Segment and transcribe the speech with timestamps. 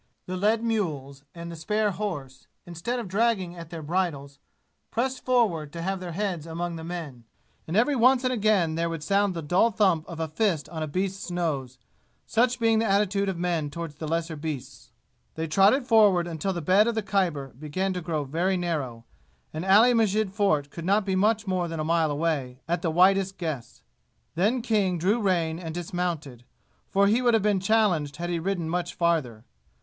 [0.25, 4.39] They led mules and the spare horse, instead of dragging at their bridles,
[4.89, 7.25] pressed forward to have their heads among the men,
[7.67, 10.81] and every once and again there would sound the dull thump of a fist on
[10.81, 11.77] a beast's nose
[12.25, 14.89] such being the attitude of men toward the lesser beasts.
[15.35, 19.05] They trotted forward until the bed of the Khyber began to grow very narrow,
[19.53, 22.89] and Ali Masjid Fort could not be much more than a mile away, at the
[22.89, 23.83] widest guess.
[24.33, 26.43] Then King drew rein and dismounted,
[26.89, 29.45] for he would have been challenged had he ridden much farther.